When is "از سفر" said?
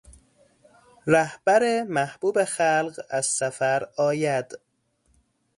3.09-3.87